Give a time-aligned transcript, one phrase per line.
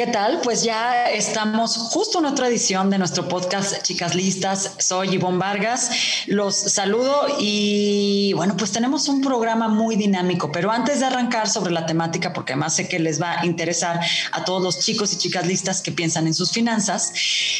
[0.00, 0.40] ¿Qué tal?
[0.42, 4.76] Pues ya estamos justo en otra edición de nuestro podcast Chicas Listas.
[4.78, 5.90] Soy Ivonne Vargas.
[6.26, 11.74] Los saludo y bueno, pues tenemos un programa muy dinámico, pero antes de arrancar sobre
[11.74, 14.00] la temática, porque además sé que les va a interesar
[14.32, 17.12] a todos los chicos y chicas listas que piensan en sus finanzas,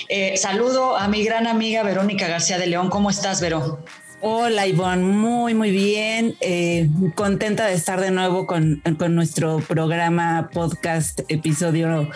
[0.08, 2.88] eh, saludo a mi gran amiga Verónica García de León.
[2.88, 3.84] ¿Cómo estás, Vero?
[4.22, 11.20] Hola Ivonne, muy muy bien, eh, contenta de estar de nuevo con, nuestro programa, podcast,
[11.28, 12.10] episodio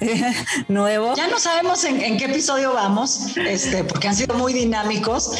[0.68, 1.14] nuevo.
[1.16, 5.32] Ya no sabemos en, qué episodio vamos, este, porque han sido muy dinámicos,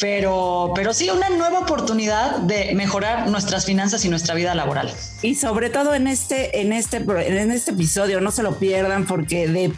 [0.00, 4.90] pero, pero sí una nueva oportunidad de mejorar nuestras finanzas y nuestra vida laboral.
[5.20, 9.46] Y sobre todo en este, en este, en este episodio, no se lo pierdan, porque
[9.46, 9.74] de,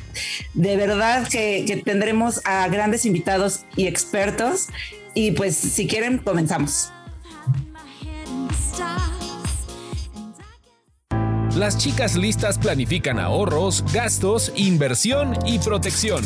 [0.54, 4.68] de verdad que, que tendremos a grandes invitados y expertos
[5.18, 6.92] y pues si quieren, comenzamos.
[11.56, 16.22] Las chicas listas planifican ahorros, gastos, inversión y protección.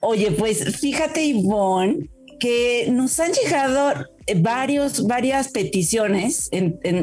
[0.00, 6.50] Oye, pues fíjate, Ivonne, que nos han llegado varios, varias peticiones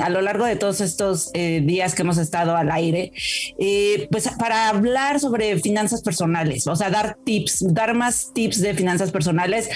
[0.01, 3.11] a lo largo de todos estos eh, días que hemos estado al aire,
[3.57, 8.73] eh, pues para hablar sobre finanzas personales, o sea, dar tips, dar más tips de
[8.73, 9.69] finanzas personales,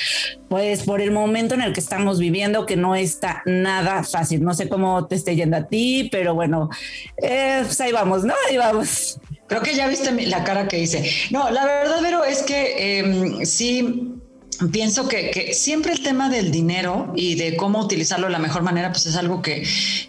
[0.50, 4.44] pues por el momento en el que estamos viviendo, que no está nada fácil.
[4.44, 6.70] No sé cómo te esté yendo a ti, pero bueno,
[7.22, 8.34] eh, pues ahí vamos, ¿no?
[8.50, 9.20] Ahí vamos.
[9.48, 11.10] Creo que ya viste la cara que hice.
[11.32, 14.17] No, la verdad, Vero, es que em, sí
[14.72, 18.92] pienso que, siempre el tema del dinero y de cómo utilizarlo de la mejor manera,
[18.92, 19.64] pues es algo que,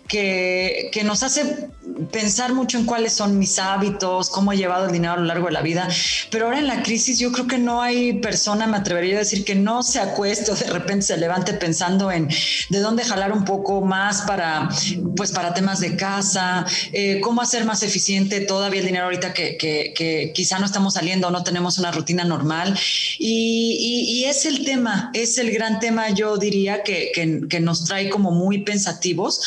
[0.06, 1.68] que, que, nos hace
[2.12, 5.46] pensar mucho en cuáles son mis hábitos, cómo he llevado el dinero a lo largo
[5.46, 5.88] de la vida.
[6.30, 9.44] Pero ahora en la crisis yo creo que no hay persona, me atrevería a decir,
[9.44, 13.44] que no se acueste o de repente se levante pensando en de dónde jalar un
[13.44, 14.68] poco más para,
[15.16, 19.56] pues para temas de casa, eh, cómo hacer más eficiente todavía el dinero ahorita que,
[19.58, 22.78] que, quizá no estamos saliendo o no tenemos una rutina normal.
[23.18, 27.12] Y, y, es el tema, es el gran tema, yo diría, que,
[27.48, 29.40] que nos trae como muy pensativos.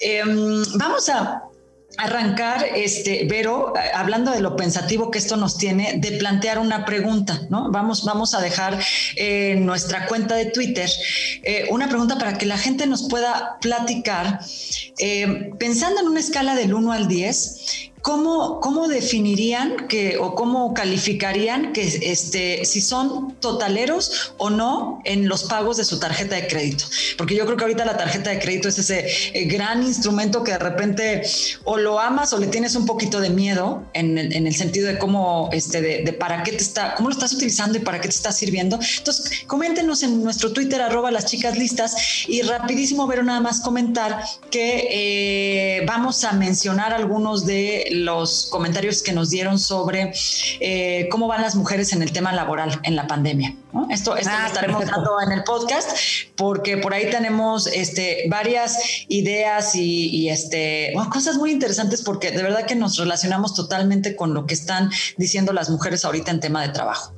[0.00, 1.44] Em, vamos a
[1.98, 7.42] arrancar, este, Vero, hablando de lo pensativo que esto nos tiene, de plantear una pregunta,
[7.50, 7.70] ¿no?
[7.70, 8.78] Vamos, vamos a dejar
[9.16, 10.88] en nuestra cuenta de Twitter
[11.42, 14.40] eh, una pregunta para que la gente nos pueda platicar,
[14.98, 20.72] eh, pensando en una escala del 1 al 10, ¿Cómo, ¿Cómo, definirían que o cómo
[20.72, 26.46] calificarían que este, si son totaleros o no en los pagos de su tarjeta de
[26.46, 26.84] crédito?
[27.18, 30.52] Porque yo creo que ahorita la tarjeta de crédito es ese eh, gran instrumento que
[30.52, 31.22] de repente
[31.64, 34.88] o lo amas o le tienes un poquito de miedo en el, en el sentido
[34.88, 38.08] de cómo, este, de, para qué te está, cómo lo estás utilizando y para qué
[38.08, 38.78] te está sirviendo.
[38.98, 41.94] Entonces, coméntenos en nuestro Twitter, arroba las chicas listas
[42.28, 49.02] y rapidísimo, ver nada más comentar que eh, vamos a mencionar algunos de los comentarios
[49.02, 50.12] que nos dieron sobre
[50.60, 53.54] eh, cómo van las mujeres en el tema laboral en la pandemia.
[53.90, 55.90] Esto, esto lo ah, estaremos dando en el podcast
[56.36, 62.66] porque por ahí tenemos este, varias ideas y, este, cosas muy interesantes porque de verdad
[62.66, 66.70] que nos relacionamos totalmente con lo que están diciendo las mujeres ahorita en tema de
[66.70, 67.14] trabajo.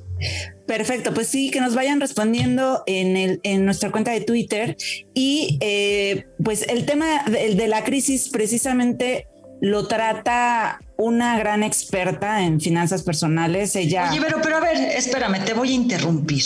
[0.67, 4.77] Perfecto, pues sí, que nos vayan respondiendo en, el, en nuestra cuenta de Twitter
[5.13, 9.27] y eh, pues el tema de la crisis precisamente
[9.63, 13.77] lo trata una gran experta en finanzas personales.
[13.77, 14.09] Ella.
[14.11, 16.43] Oye, pero, pero a ver, espérame, te voy a interrumpir.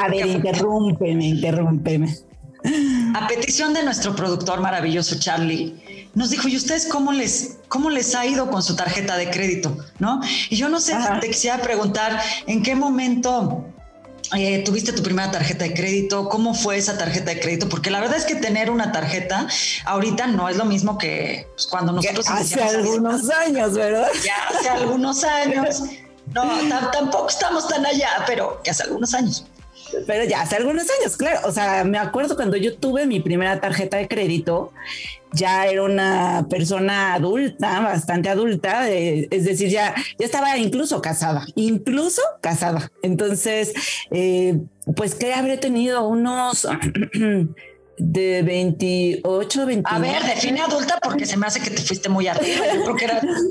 [0.00, 2.16] A ver, interrúmpeme, interrúmpeme.
[3.14, 8.12] A petición de nuestro productor maravilloso Charlie, nos dijo, ¿y ustedes cómo les, cómo les
[8.16, 9.76] ha ido con su tarjeta de crédito?
[10.00, 10.20] ¿No?
[10.50, 13.71] Y yo no sé, te quisiera preguntar, ¿en qué momento
[14.34, 18.00] eh, tuviste tu primera tarjeta de crédito, cómo fue esa tarjeta de crédito, porque la
[18.00, 19.46] verdad es que tener una tarjeta
[19.84, 22.26] ahorita no es lo mismo que pues, cuando nosotros...
[22.28, 24.08] hace algunos años, ¿verdad?
[24.24, 25.82] Ya hace algunos años.
[26.34, 29.44] No, tampoco estamos tan allá, pero que hace algunos años.
[30.06, 31.40] Pero ya hace algunos años, claro.
[31.44, 34.72] O sea, me acuerdo cuando yo tuve mi primera tarjeta de crédito,
[35.32, 42.22] ya era una persona adulta, bastante adulta, es decir, ya, ya estaba incluso casada, incluso
[42.40, 42.90] casada.
[43.02, 43.72] Entonces,
[44.10, 44.60] eh,
[44.96, 46.66] pues que habré tenido unos
[47.98, 49.84] de 28, 29.
[49.84, 52.66] A ver, define adulta porque se me hace que te fuiste muy arriba.
[52.74, 53.04] Yo creo que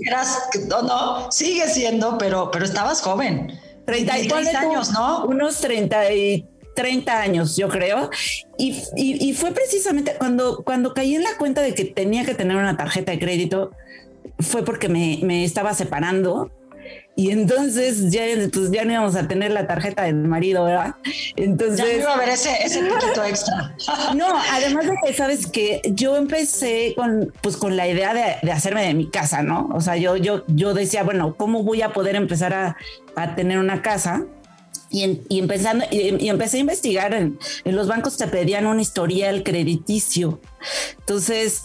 [0.08, 0.38] eras,
[0.68, 3.60] no, no, sigue siendo, pero, pero estabas joven.
[3.92, 5.26] 33 años, ¿no?
[5.26, 6.46] Unos 30 y
[6.76, 8.10] 30 años, yo creo.
[8.58, 12.58] Y, y, fue precisamente cuando, cuando caí en la cuenta de que tenía que tener
[12.58, 13.72] una tarjeta de crédito,
[14.40, 16.52] fue porque me, me estaba separando
[17.16, 18.24] y entonces ya,
[18.54, 20.96] pues ya no íbamos a tener la tarjeta del marido, ¿verdad?
[21.36, 21.78] Entonces.
[21.78, 23.75] Ya no iba a haber ese, ese poquito extra.
[24.16, 28.52] No, además de que sabes que yo empecé con, pues con la idea de, de,
[28.52, 29.69] hacerme de mi casa, ¿no?
[29.74, 32.78] O sea, yo, yo, yo decía, bueno, ¿cómo voy a poder empezar a,
[33.16, 34.25] a tener una casa?
[34.90, 39.44] Y, y, empezando, y, empecé a investigar en, en, los bancos te pedían un historial
[39.44, 40.42] crediticio.
[41.00, 41.63] Entonces,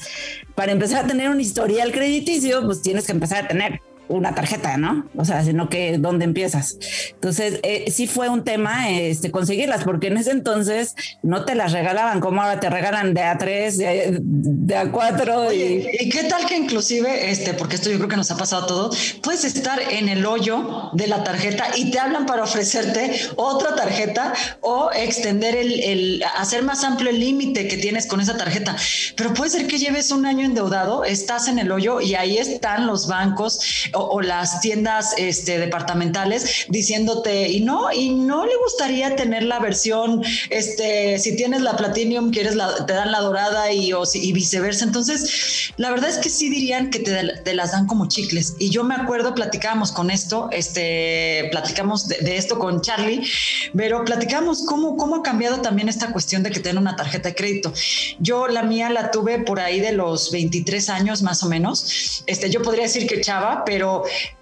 [0.55, 4.77] para empezar a tener un historial crediticio, pues tienes que empezar a tener una tarjeta,
[4.77, 5.07] ¿no?
[5.17, 6.79] O sea, sino que dónde empiezas.
[7.15, 11.73] Entonces, eh, sí fue un tema este, conseguirlas, porque en ese entonces no te las
[11.73, 15.53] regalaban como ahora te regalan de a tres, de, a cuatro.
[15.53, 15.87] y...
[16.01, 16.09] y...
[16.09, 19.17] qué tal que inclusive, este, porque esto yo creo que nos ha pasado a todos,
[19.23, 24.33] puedes estar en el hoyo de la tarjeta y te hablan para ofrecerte otra tarjeta
[24.61, 28.77] o extender el, el hacer más amplio el límite que tienes con esa tarjeta.
[29.17, 32.87] Pero puede ser que lleves un año endeudado, estás en el hoyo y ahí están
[32.87, 33.61] los bancos
[33.97, 40.23] o, las tiendas este, departamentales diciéndote, y no, y no le gustaría tener la versión,
[40.51, 44.85] este, si tienes la Platinum, quieres la, te dan la dorada y, o, y viceversa.
[44.85, 48.55] Entonces, la verdad es que sí dirían que te, las dan como chicles.
[48.59, 53.27] Y yo me acuerdo, platicábamos con esto, este, platicamos de, esto con Charlie,
[53.75, 57.35] pero platicamos cómo, cómo ha cambiado también esta cuestión de que tengan una tarjeta de
[57.35, 57.73] crédito.
[58.19, 62.23] Yo la mía la tuve por ahí de los 23 años más o menos.
[62.27, 63.86] Este, yo podría decir que chava, pero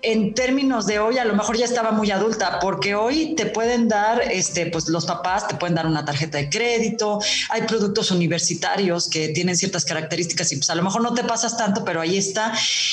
[0.03, 3.89] en términos de hoy a lo mejor ya estaba muy adulta, porque hoy te pueden
[3.89, 7.19] dar, este, pues los papás te pueden dar una tarjeta de crédito,
[7.51, 11.57] hay productos universitarios que tienen ciertas características y pues a lo mejor no te pasas
[11.57, 12.53] tanto, pero ahí está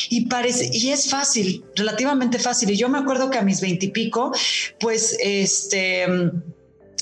[0.09, 2.71] y parece, y es fácil, relativamente fácil.
[2.71, 4.31] Y yo me acuerdo que a mis veintipico,
[4.79, 6.07] pues este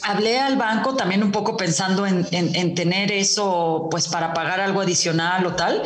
[0.04, 2.26] hablé al banco también un poco pensando en,
[2.76, 5.84] tener eso pues para pagar algo adicional o tal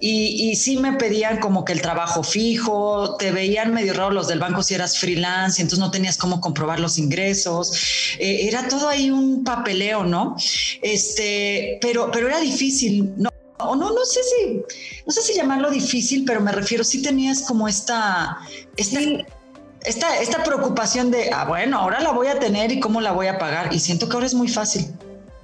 [0.00, 4.38] y, sí me pedían como que el trabajo fijo te veían medio raro los del
[4.38, 7.72] banco si eras freelance entonces no tenías cómo comprobar los ingresos
[8.18, 10.36] eh, era todo ahí un papeleo no
[10.82, 14.62] este pero pero era difícil no o no, no sé si,
[15.04, 18.38] no sé si llamarlo difícil, pero me refiero, si tenías como esta,
[18.76, 19.00] esta
[19.84, 23.26] esta, esta preocupación de, ah, bueno, ahora la voy a tener y cómo la voy
[23.26, 23.72] a pagar.
[23.72, 24.86] Y siento que ahora es muy fácil.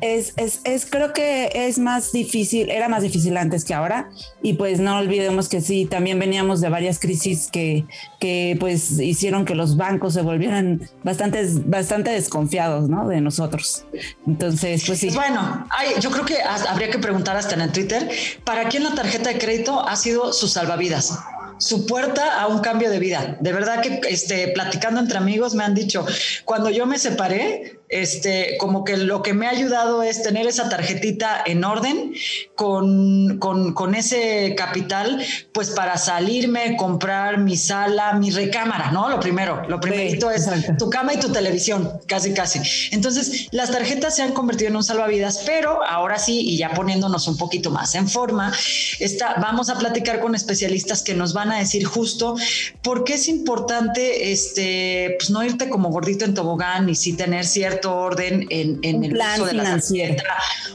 [0.00, 4.10] Es, es, es, creo que es más difícil, era más difícil antes que ahora.
[4.42, 7.86] Y pues no olvidemos que sí, también veníamos de varias crisis que,
[8.20, 13.08] que pues hicieron que los bancos se volvieran bastante, bastante desconfiados, ¿no?
[13.08, 13.86] De nosotros.
[14.26, 15.10] Entonces, pues sí.
[15.10, 15.66] Bueno,
[16.00, 16.36] yo creo que
[16.68, 18.10] habría que preguntar hasta en el Twitter,
[18.44, 21.18] ¿para quién la tarjeta de crédito ha sido su salvavidas?
[21.58, 23.36] Su puerta a un cambio de vida.
[23.40, 26.06] De verdad que este, platicando entre amigos me han dicho,
[26.44, 30.68] cuando yo me separé, este, como que lo que me ha ayudado es tener esa
[30.68, 32.14] tarjetita en orden
[32.54, 35.22] con, con, ese capital,
[35.52, 39.08] pues para salirme, comprar mi sala, mi recámara, ¿no?
[39.08, 40.48] Lo primero, lo primerito es
[40.78, 42.60] tu cama y tu televisión, casi, casi.
[42.92, 47.28] Entonces, las tarjetas se han convertido en un salvavidas, pero ahora sí, y ya poniéndonos
[47.28, 48.52] un poquito más en forma,
[48.98, 52.34] está, vamos a platicar con especialistas que nos van a decir justo
[52.82, 57.44] por qué es importante este, pues no irte como gordito en tobogán y sí tener
[57.44, 60.24] cierto orden en, en el plan uso de financiero.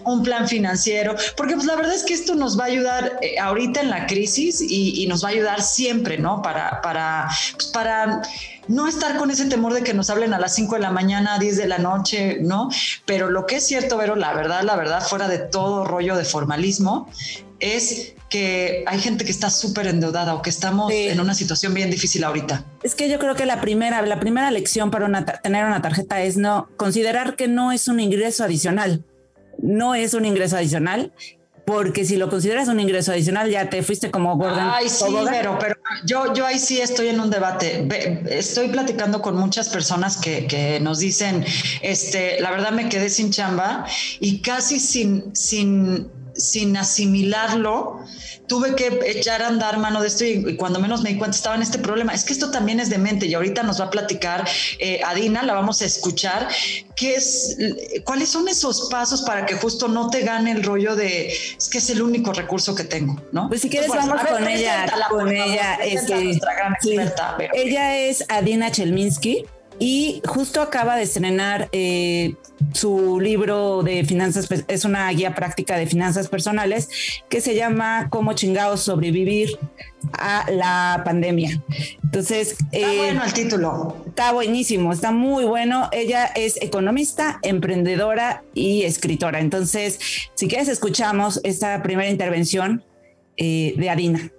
[0.06, 3.40] un plan financiero, porque pues la verdad es que esto nos va a ayudar eh,
[3.40, 6.42] ahorita en la crisis y, nos va a ayudar siempre, ¿no?
[6.42, 8.22] Para, para, pues, para
[8.68, 11.40] no estar con ese temor de que nos hablen a las 5 de la mañana,
[11.40, 12.70] 10 de la noche, ¿no?
[13.06, 16.26] Pero lo que es cierto, Vero, la verdad, la verdad, fuera de todo rollo de
[16.26, 17.10] formalismo,
[17.60, 21.90] es que hay gente que está súper endeudada o que estamos en una situación bien
[21.90, 22.64] difícil ahorita.
[22.84, 25.08] Es que yo creo que la primera, la primera lección para
[25.42, 29.04] tener una tarjeta es no considerar que no es un ingreso adicional.
[29.62, 31.12] No es un ingreso adicional
[31.70, 34.72] porque si lo consideras un ingreso adicional ya te fuiste como Gordon.
[34.74, 37.88] Ay, sí, pero, pero yo, yo ahí sí estoy en un debate.
[38.28, 41.46] Estoy platicando con muchas personas que, que, nos dicen,
[41.84, 43.86] este, la verdad me quedé sin chamba
[44.20, 46.10] y casi sin, sin,
[46.40, 48.00] sin asimilarlo
[48.48, 51.56] tuve que echar a andar mano de esto y, cuando menos me di cuenta estaba
[51.56, 52.14] en este problema.
[52.14, 54.48] Es que esto también es de mente y ahorita nos va a platicar
[54.80, 56.48] eh, Adina, la vamos a escuchar,
[56.96, 57.58] qué es,
[58.04, 61.78] cuáles son esos pasos para que justo no te gane el rollo de es que
[61.78, 63.48] es el único recurso que tengo, ¿no?
[63.48, 66.40] Pues si quieres vamos con ella, con ella, este,
[67.54, 69.46] ella es Adina Chelminsky
[69.80, 72.36] y justo acaba de estrenar eh,
[72.74, 76.90] su libro de finanzas, es una guía práctica de finanzas personales
[77.30, 79.58] que se llama Cómo chingados sobrevivir
[80.14, 81.62] a la pandemia.
[82.04, 83.98] Entonces, está eh, bueno el título.
[84.08, 85.90] Está buenísimo, está muy bueno.
[85.92, 89.40] Ella es economista, emprendedora y escritora.
[89.40, 90.00] Entonces,
[90.36, 92.84] si quieres, escuchamos esta primera intervención
[93.38, 94.32] eh, de Adina.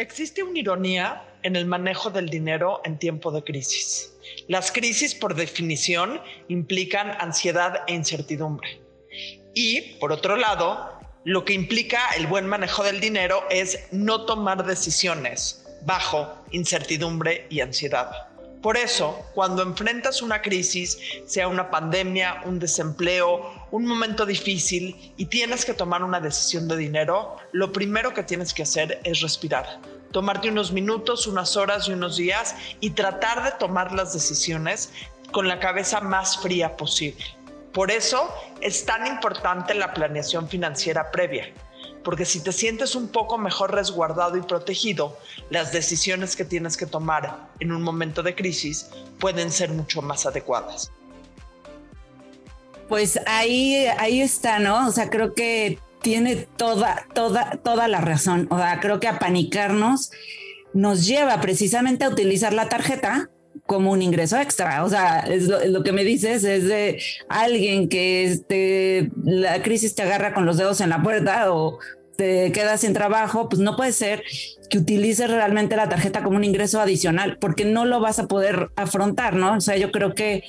[0.00, 4.14] Existe una ironía en el manejo del dinero en tiempo de crisis.
[4.48, 8.80] Las crisis, por definición, implican ansiedad e incertidumbre.
[9.52, 14.64] Y, por otro lado, lo que implica el buen manejo del dinero es no tomar
[14.64, 18.29] decisiones bajo incertidumbre y ansiedad.
[18.62, 25.26] Por eso, cuando enfrentas una crisis, sea una pandemia, un desempleo, un momento difícil y
[25.26, 29.80] tienes que tomar una decisión de dinero, lo primero que tienes que hacer es respirar.
[30.12, 34.92] Tomarte unos minutos, unas horas y unos días y tratar de tomar las decisiones
[35.32, 37.24] con la cabeza más fría posible.
[37.72, 41.50] Por eso es tan importante la planeación financiera previa,
[42.02, 45.18] porque si te sientes un poco mejor resguardado y protegido,
[45.50, 50.26] las decisiones que tienes que tomar en un momento de crisis pueden ser mucho más
[50.26, 50.90] adecuadas.
[52.88, 54.88] Pues ahí, ahí está, ¿no?
[54.88, 58.48] O sea, creo que tiene toda, toda, toda la razón.
[58.50, 60.10] O sea, creo que apanicarnos
[60.72, 63.30] nos lleva precisamente a utilizar la tarjeta
[63.70, 64.82] como un ingreso extra.
[64.82, 70.02] O sea, es lo, que me dices, es de alguien que este, la crisis te
[70.02, 71.78] agarra con los dedos en la puerta o
[72.16, 74.24] te quedas sin trabajo, pues no puede ser
[74.70, 78.70] que utilices realmente la tarjeta como un ingreso adicional, porque no lo vas a poder
[78.74, 79.58] afrontar, ¿no?
[79.58, 80.42] O sea, yo creo que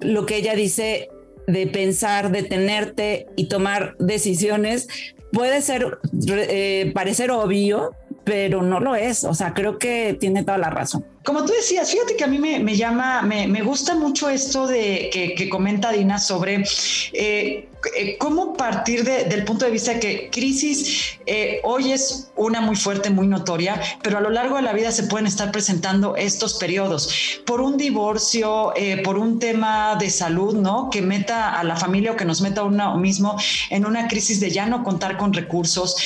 [0.00, 1.08] lo que ella dice
[1.46, 4.86] de pensar, detenerte y tomar decisiones
[5.32, 5.98] puede ser,
[6.28, 7.92] eh, parecer obvio,
[8.24, 9.24] pero no lo es.
[9.24, 11.06] O sea, creo que tiene toda la razón.
[11.24, 15.48] Como tú decías, fíjate que a mí me, llama, me, gusta mucho esto de que,
[15.50, 16.64] comenta Dina sobre
[17.12, 17.68] eh,
[18.18, 23.26] cómo partir del punto de vista que crisis eh, hoy es una muy fuerte, muy
[23.26, 27.60] notoria, pero a lo largo de la vida se pueden estar presentando estos periodos por
[27.60, 28.72] un divorcio,
[29.04, 30.90] por un tema de salud, ¿no?
[30.90, 33.36] Que meta a la familia o que nos meta a uno mismo
[33.70, 35.96] en una crisis de ya no contar con recursos.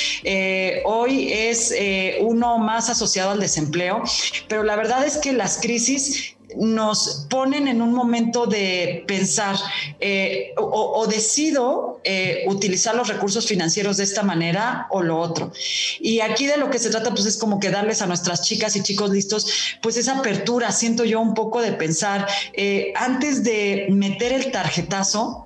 [0.85, 1.73] hoy es
[2.21, 4.03] uno más asociado al desempleo,
[4.47, 9.55] pero la verdad es que las crisis nos ponen en un momento de pensar
[9.99, 15.51] eh, o, decido eh, utilizar los recursos financieros de esta manera o lo otro.
[15.99, 18.75] Y aquí de lo que se trata pues es como que darles a nuestras chicas
[18.75, 19.47] y chicos listos
[19.81, 25.44] pues esa apertura, siento yo un poco de pensar eh, antes de meter el tarjetazo,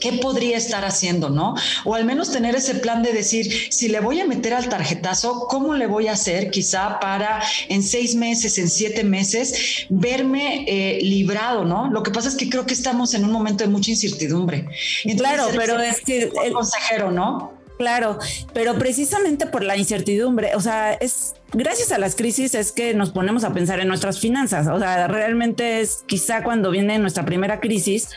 [0.00, 1.54] ¿Qué podría estar haciendo, no?
[1.84, 5.46] O al menos tener ese plan de decir, si le voy a meter al tarjetazo,
[5.48, 11.00] ¿cómo le voy a hacer quizá para en seis meses, en siete meses, verme eh,
[11.02, 11.90] librado, ¿no?
[11.90, 14.66] Lo que pasa es que creo que estamos en un momento de mucha incertidumbre.
[15.16, 17.55] claro, pero es que el consejero, ¿no?
[17.78, 18.18] Claro,
[18.54, 23.10] pero precisamente por la incertidumbre, o sea, es gracias a las crisis es que nos
[23.10, 24.66] ponemos a pensar en nuestras finanzas.
[24.66, 28.08] O sea, realmente es quizá cuando viene nuestra primera crisis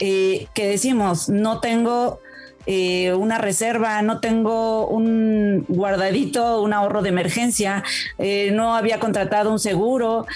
[0.00, 2.20] eh, que decimos, no tengo
[2.66, 7.84] eh, una reserva, no tengo un guardadito, un ahorro de emergencia,
[8.18, 10.26] eh, no había contratado un seguro.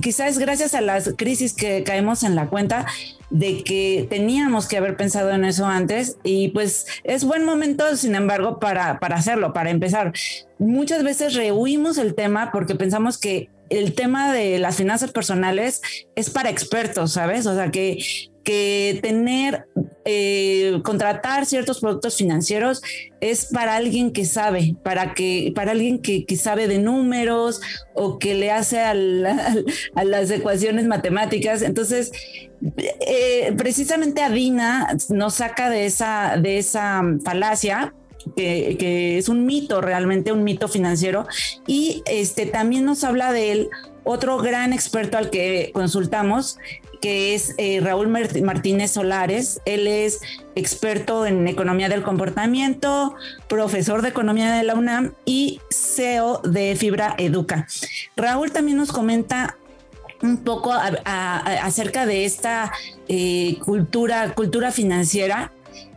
[0.00, 2.86] quizás es gracias a las crisis que caemos en la cuenta
[3.30, 8.14] de que teníamos que haber pensado en eso antes y pues es buen momento, sin
[8.14, 10.12] embargo, para, para hacerlo, para empezar.
[10.58, 15.82] Muchas veces rehuimos el tema porque pensamos que el tema de las finanzas personales
[16.14, 17.46] es para expertos, ¿sabes?
[17.46, 17.98] O sea, que,
[18.46, 19.66] que tener,
[20.04, 22.80] eh, contratar ciertos productos financieros
[23.20, 27.60] es para alguien que sabe, para, que, para alguien que, sabe de números
[27.92, 31.62] o que le hace a, las ecuaciones matemáticas.
[31.62, 32.12] Entonces,
[33.00, 37.92] eh, precisamente Adina nos saca de esa, de esa falacia
[38.36, 41.26] que, es un mito, realmente un mito financiero.
[41.66, 43.68] Y este también nos habla de él
[44.06, 46.58] otro gran experto al que consultamos,
[47.00, 49.60] que es eh, Raúl Martínez Solares.
[49.64, 50.20] Él es
[50.54, 53.16] experto en economía del comportamiento,
[53.48, 57.66] profesor de economía de la UNAM y CEO de Fibra Educa.
[58.16, 59.56] Raúl también nos comenta
[60.22, 62.72] un poco acerca de esta
[63.08, 65.52] eh, cultura, cultura financiera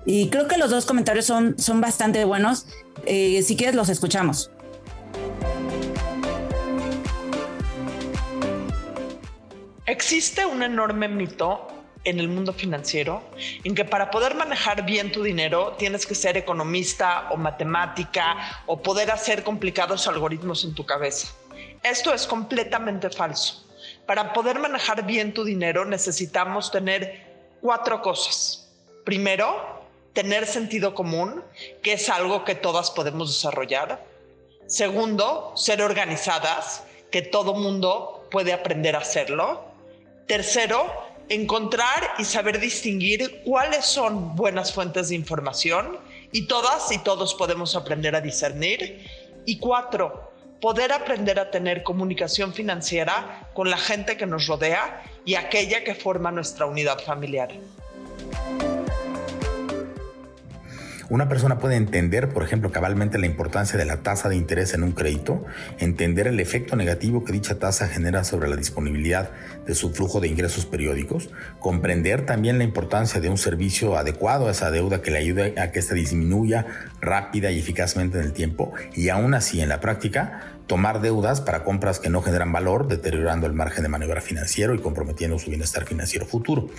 [0.05, 2.65] Y creo que los dos comentarios son, son bastante buenos.
[3.05, 4.49] Eh, si quieres, los escuchamos.
[9.89, 11.67] Existe un enorme mito
[12.03, 13.24] en el mundo financiero
[13.63, 18.84] en que para poder manejar bien tu dinero tienes que ser economista o matemática o
[18.84, 21.29] poder hacer complicados algoritmos en tu cabeza.
[21.81, 23.65] Esto es completamente falso.
[24.05, 27.25] Para poder manejar bien tu dinero necesitamos tener
[27.60, 28.69] cuatro cosas.
[29.05, 29.81] Primero,
[30.13, 31.43] tener sentido común,
[31.81, 34.05] que es algo que todas podemos desarrollar.
[34.67, 39.68] Segundo, ser organizadas, que todo mundo puede aprender a hacerlo.
[40.29, 40.86] Tercero,
[41.27, 45.98] encontrar y saber distinguir cuáles son buenas fuentes de información
[46.31, 49.07] y todas y todos podemos aprender a discernir.
[49.48, 50.31] Y cuatro,
[50.62, 55.95] poder aprender a tener comunicación financiera con la gente que nos rodea y aquella que
[55.95, 57.50] forma nuestra unidad familiar.
[61.09, 64.83] Una persona puede entender, por ejemplo, cabalmente la importancia de la tasa de interés en
[64.83, 65.43] un crédito,
[65.79, 69.31] entender el efecto negativo que dicha tasa genera sobre la disponibilidad
[69.65, 74.51] de su flujo de ingresos periódicos, comprender también la importancia de un servicio adecuado a
[74.51, 76.67] esa deuda que le ayude a que se disminuya
[77.01, 81.63] rápida y eficazmente en el tiempo y aún así en la práctica tomar deudas para
[81.63, 85.85] compras que no generan valor, deteriorando el margen de maniobra financiero y comprometiendo su bienestar
[85.85, 86.69] financiero futuro.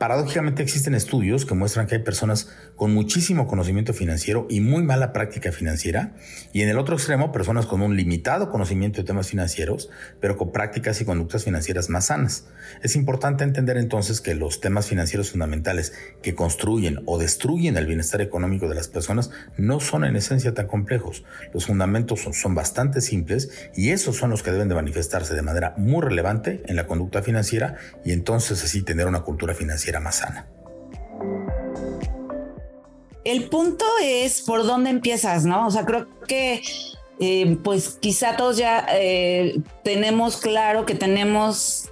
[0.00, 5.12] Paradójicamente existen estudios que muestran que hay personas con muchísimo conocimiento financiero y muy mala
[5.12, 6.14] práctica financiera,
[6.54, 10.52] y en el otro extremo personas con un limitado conocimiento de temas financieros, pero con
[10.52, 12.46] prácticas y conductas financieras más sanas.
[12.82, 15.92] Es importante entender entonces que los temas financieros fundamentales
[16.22, 20.66] que construyen o destruyen el bienestar económico de las personas no son en esencia tan
[20.66, 21.24] complejos.
[21.52, 25.74] Los fundamentos son, bastante simples y esos son los que deben de manifestarse de manera
[25.76, 30.46] muy relevante en la conducta financiera y entonces así tener una cultura financiera más sana.
[33.24, 35.66] El punto es por dónde empiezas, ¿no?
[35.66, 36.62] O sea, creo que
[37.18, 41.90] eh, pues quizá todos ya eh, tenemos claro que tenemos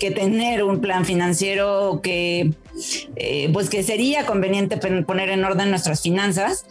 [0.00, 2.52] que tener un plan financiero que
[3.16, 6.66] eh, pues que sería conveniente poner en orden nuestras finanzas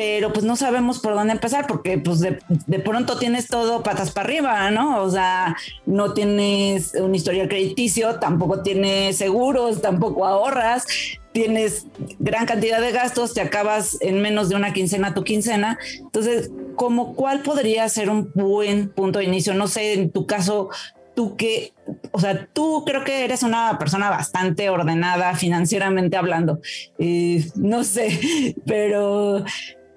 [0.00, 4.26] pero pues no sabemos por dónde empezar porque pues de, pronto tienes todo patas para
[4.26, 5.02] arriba, ¿no?
[5.02, 10.86] O sea, no tienes un historial crediticio, tampoco tienes seguros, tampoco ahorras,
[11.32, 11.86] tienes
[12.18, 15.78] gran cantidad de gastos, te acabas en menos de una quincena tu quincena.
[15.98, 19.52] Entonces, ¿cómo cuál podría ser un buen punto de inicio?
[19.52, 20.70] No sé, en tu caso,
[21.14, 21.74] tú que,
[22.12, 26.58] o sea, tú creo que eres una persona bastante ordenada financieramente hablando.
[26.98, 29.44] Eh, no sé, pero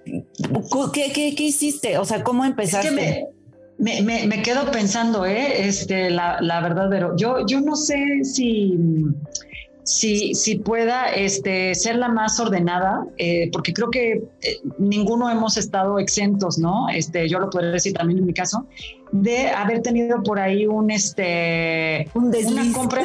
[0.06, 1.98] ¿Qué, qué, hiciste?
[1.98, 3.28] O sea, ¿cómo empezaste?
[3.78, 5.68] me, me, me, quedo pensando, ¿eh?
[5.68, 8.78] Este, la, la verdad, pero yo, yo no sé si
[9.84, 15.58] si, si pueda este, ser la más ordenada, eh, porque creo que eh, ninguno hemos
[15.58, 16.88] estado exentos, ¿no?
[16.89, 18.66] Este, yo lo podría decir también en mi caso,
[19.12, 23.04] de haber tenido por ahí un, este, una, compra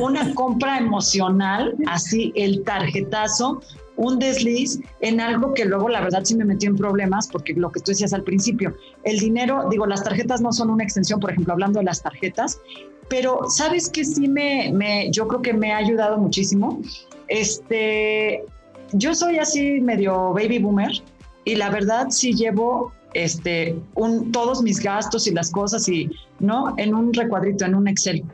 [0.00, 3.60] una compra emocional, así el tarjetazo,
[3.96, 7.70] un desliz en algo que luego la verdad sí me metió en problemas, porque lo
[7.70, 11.30] que tú decías al principio, el dinero, digo, las tarjetas no son una extensión, por
[11.30, 12.60] ejemplo, hablando de las tarjetas,
[13.08, 16.80] pero sabes que sí me, yo creo que me ha ayudado muchísimo.
[17.28, 18.44] Este,
[18.92, 20.90] yo soy así medio baby boomer
[21.44, 26.74] y la verdad sí llevo este, un, todos mis gastos y las cosas y, ¿no?
[26.76, 28.24] En un recuadrito, en un Excel.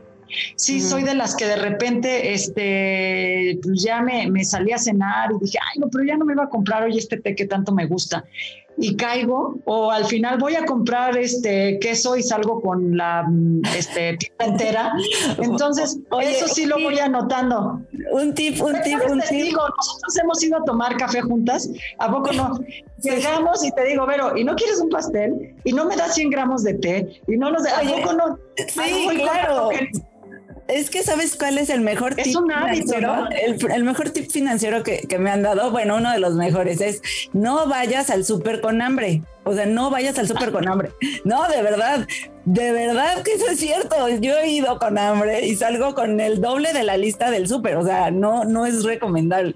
[0.57, 5.31] Sí, soy de las que de repente, este, pues ya me, me, salí a cenar
[5.33, 7.47] y dije, ay, no, pero ya no me iba a comprar hoy este té que
[7.47, 8.25] tanto me gusta
[8.77, 13.27] y caigo o al final voy a comprar este queso y salgo con la
[13.77, 14.93] este tienda entera.
[15.39, 17.81] Entonces, eso sí lo voy anotando.
[18.13, 19.31] Un tip, un tip, un tip.
[19.31, 22.59] Digo, nosotros hemos ido a tomar café juntas, ¿a poco no?
[23.03, 25.57] Llegamos y te digo, Vero, ¿y no quieres un pastel?
[25.65, 27.21] ¿Y no me das 100 gramos de té?
[27.27, 27.67] ¿Y no nos...
[27.67, 28.39] ¿A poco no?
[28.57, 29.71] Sí, claro.
[30.73, 33.29] Es que sabes cuál es el mejor tip financiero.
[33.31, 37.03] El, mejor tip financiero que, que, me han dado, bueno, uno de los mejores es
[37.33, 39.23] no vayas al súper con hambre.
[39.45, 40.93] O sea, no vayas al súper con hambre.
[41.25, 42.07] No, de verdad,
[42.45, 44.09] de verdad que eso es cierto.
[44.21, 47.77] Yo he ido con hambre y salgo con el doble de la lista del súper.
[47.77, 49.55] O sea, no, no es recomendable.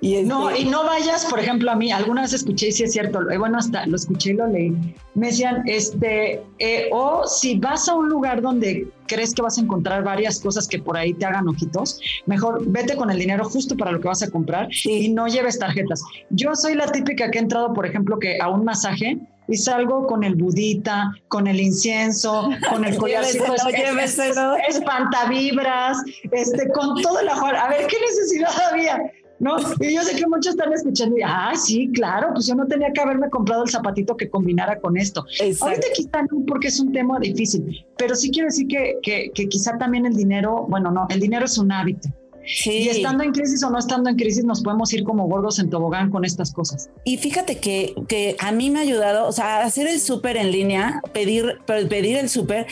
[0.00, 2.84] Y No, este y no vayas, por ejemplo, a mí, alguna vez escuché y sí
[2.84, 4.72] es cierto, bueno, hasta lo escuché y lo leí.
[5.14, 9.60] Me decían, este, eh, o si vas a un lugar donde crees que vas a
[9.60, 13.76] encontrar varias cosas que por ahí te hagan ojitos, mejor vete con el dinero justo
[13.76, 16.02] para lo que vas a comprar y no lleves tarjetas.
[16.30, 20.06] Yo soy la típica que he entrado, por ejemplo, que a un masaje y salgo
[20.06, 23.44] con el budita, con el incienso, con el collarcito
[24.68, 25.98] espantavibras,
[26.30, 27.56] este, con todo el ajuar.
[27.56, 29.12] A ver, ¿qué necesidad había?
[29.40, 29.56] ¿no?
[29.80, 32.92] Y yo sé que muchos están escuchando y, ah, sí, claro, pues yo no tenía
[32.92, 35.24] que haberme comprado el zapatito que combinara con esto.
[35.60, 39.48] Ahorita quizá no, porque es un tema difícil, pero sí quiero decir que, que, que
[39.48, 42.08] quizá también el dinero, bueno, no, el dinero es un hábito.
[42.46, 45.70] Y estando en crisis o no estando en crisis, nos podemos ir como gordos en
[45.70, 46.90] tobogán con estas cosas.
[47.04, 50.50] Y fíjate que, que a mí me ha ayudado, o sea, hacer el súper en
[50.50, 52.66] línea, pedir, pedir el súper,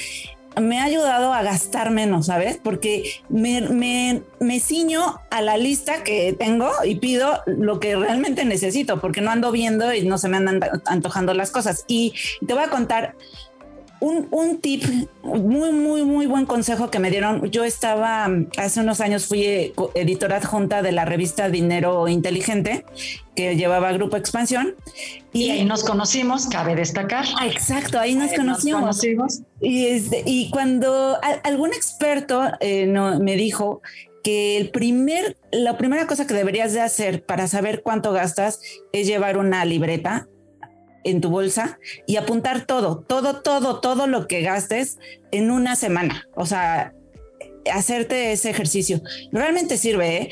[0.61, 2.59] me ha ayudado a gastar menos, ¿sabes?
[2.63, 8.45] Porque me, me, me, ciño a la lista que tengo y pido lo que realmente
[8.45, 11.85] necesito, porque no ando viendo y no se me andan antojando las cosas.
[11.89, 12.13] Y
[12.47, 13.15] te voy a contar
[14.03, 14.83] un, tip,
[15.23, 17.51] muy, muy, muy buen consejo que me dieron.
[17.51, 22.85] Yo estaba, hace unos años fui eh, editora adjunta de la revista Dinero Inteligente,
[23.37, 24.75] que llevaba Grupo Expansión.
[25.33, 27.25] Y, ahí nos conocimos, cabe destacar.
[27.39, 29.43] Ah, exacto, ahí nos, conocimos.
[29.61, 33.83] Y, este, y cuando algún experto eh, no, me dijo
[34.25, 38.61] que el primer, la primera cosa que deberías de hacer para saber cuánto gastas
[38.93, 40.29] es llevar una libreta
[41.05, 44.99] en tu bolsa y apuntar todo, todo, todo, todo lo que gastes
[45.31, 46.29] en una semana.
[46.35, 46.95] O sea,
[47.73, 49.03] hacerte ese ejercicio.
[49.31, 50.31] Realmente sirve, ¿eh?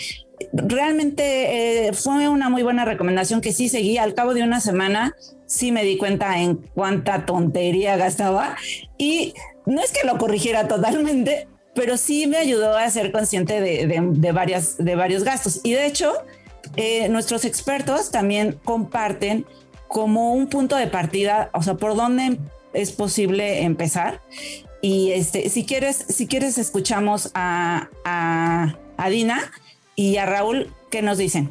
[0.53, 3.99] Realmente eh, fue una muy buena recomendación que sí seguí.
[3.99, 5.15] Al cabo de una semana
[5.47, 8.57] sí me di cuenta en cuánta tontería gastaba
[8.97, 9.35] y
[9.67, 14.79] no es que lo corrigiera totalmente, pero sí me ayudó a ser consciente de, varias,
[14.79, 15.61] de varios gastos.
[15.63, 16.13] Y de hecho,
[16.77, 19.45] eh, nuestros expertos también comparten
[19.91, 22.39] como un punto de partida, o sea, por dónde
[22.73, 24.23] es posible empezar.
[24.81, 29.51] Y este, si quieres, si quieres, escuchamos a, a, Dina
[29.97, 31.51] y a Raúl, ¿qué nos dicen?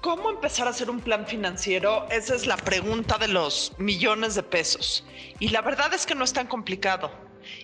[0.00, 2.08] ¿Cómo empezar a hacer un plan financiero?
[2.10, 5.06] Esa es la pregunta de los millones de pesos.
[5.38, 7.12] Y la verdad es que no es tan complicado.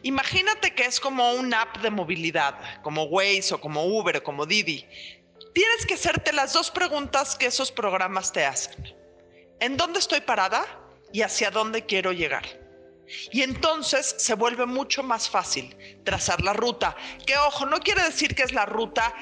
[0.04, 4.46] Imagínate que es como una app de movilidad, como Waze o como Uber o como
[4.46, 4.86] Didi
[5.56, 8.94] tienes que hacerte las dos preguntas que esos programas te hacen.
[9.58, 10.66] ¿En dónde estoy parada
[11.14, 12.44] y hacia dónde quiero llegar?
[13.32, 16.94] Y entonces se vuelve mucho más fácil trazar la ruta,
[17.26, 19.14] que ojo, no quiere decir que es la ruta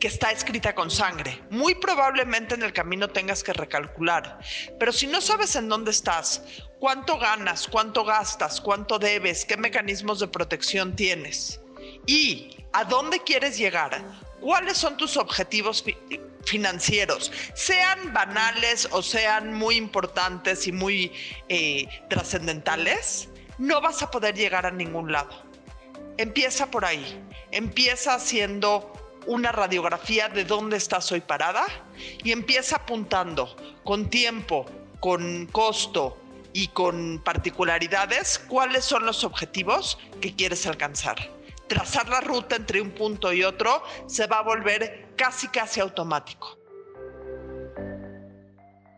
[0.00, 1.42] que está escrita con sangre.
[1.50, 4.38] Muy probablemente en el camino tengas que recalcular.
[4.78, 6.44] Pero si no sabes en dónde estás,
[6.80, 11.60] cuánto ganas, cuánto gastas, cuánto debes, qué mecanismos de protección tienes
[12.06, 14.02] y a dónde quieres llegar,
[14.42, 15.84] cuáles son tus objetivos
[16.44, 21.12] financieros, sean banales o sean muy importantes y muy
[21.48, 23.28] eh, trascendentales,
[23.58, 25.30] no vas a poder llegar a ningún lado.
[26.18, 28.92] Empieza por ahí, empieza haciendo
[29.26, 31.64] una radiografía de dónde estás hoy parada
[32.24, 34.66] y empieza apuntando con tiempo,
[34.98, 36.18] con costo
[36.52, 41.30] y con particularidades cuáles son los objetivos que quieres alcanzar
[41.72, 43.70] trazar la ruta entre un punto y otro
[44.06, 46.58] se va a volver casi casi automático.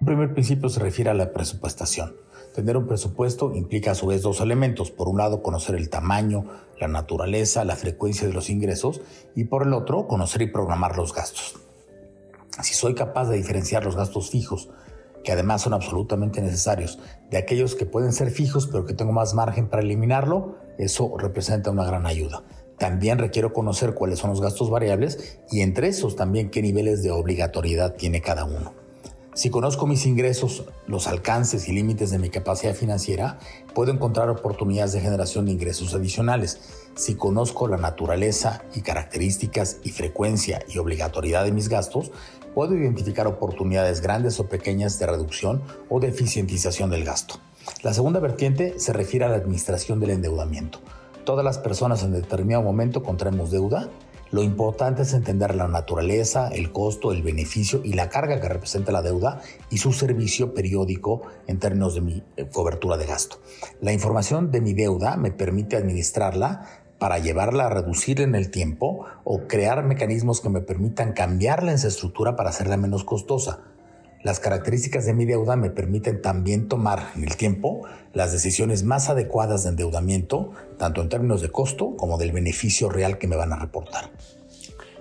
[0.00, 2.16] Un primer principio se refiere a la presupuestación.
[2.52, 4.90] Tener un presupuesto implica a su vez dos elementos.
[4.90, 6.46] Por un lado, conocer el tamaño,
[6.80, 9.00] la naturaleza, la frecuencia de los ingresos
[9.36, 11.54] y por el otro, conocer y programar los gastos.
[12.60, 14.68] Si soy capaz de diferenciar los gastos fijos,
[15.22, 16.98] que además son absolutamente necesarios,
[17.30, 21.70] de aquellos que pueden ser fijos pero que tengo más margen para eliminarlo, eso representa
[21.70, 22.42] una gran ayuda.
[22.78, 27.10] También requiero conocer cuáles son los gastos variables y entre esos también qué niveles de
[27.10, 28.72] obligatoriedad tiene cada uno.
[29.34, 33.40] Si conozco mis ingresos, los alcances y límites de mi capacidad financiera,
[33.74, 36.60] puedo encontrar oportunidades de generación de ingresos adicionales.
[36.94, 42.12] Si conozco la naturaleza y características y frecuencia y obligatoriedad de mis gastos,
[42.54, 47.40] puedo identificar oportunidades grandes o pequeñas de reducción o de eficientización del gasto.
[47.82, 50.78] La segunda vertiente se refiere a la administración del endeudamiento.
[51.24, 53.88] Todas las personas en determinado momento contraemos deuda.
[54.30, 58.92] Lo importante es entender la naturaleza, el costo, el beneficio y la carga que representa
[58.92, 63.38] la deuda y su servicio periódico en términos de mi eh, cobertura de gasto.
[63.80, 66.66] La información de mi deuda me permite administrarla
[66.98, 71.78] para llevarla a reducir en el tiempo o crear mecanismos que me permitan cambiarla en
[71.78, 73.73] su estructura para hacerla menos costosa.
[74.24, 77.82] Las características de mi deuda me permiten también tomar en el tiempo
[78.14, 83.18] las decisiones más adecuadas de endeudamiento, tanto en términos de costo como del beneficio real
[83.18, 84.10] que me van a reportar.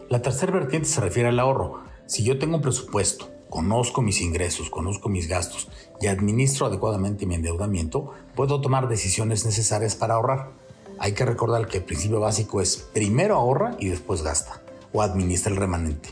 [0.09, 1.85] La tercera vertiente se refiere al ahorro.
[2.05, 5.69] Si yo tengo un presupuesto, conozco mis ingresos, conozco mis gastos
[6.01, 10.51] y administro adecuadamente mi endeudamiento, puedo tomar decisiones necesarias para ahorrar.
[10.99, 15.49] Hay que recordar que el principio básico es primero ahorra y después gasta o administra
[15.49, 16.09] el remanente.